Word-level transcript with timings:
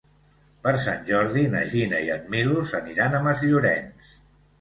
Per 0.61 0.71
Sant 0.85 1.03
Jordi 1.09 1.43
na 1.55 1.61
Gina 1.73 1.99
i 2.07 2.09
en 2.13 2.23
Milos 2.37 2.73
aniran 2.79 3.19
a 3.19 3.21
Masllorenç. 3.29 4.09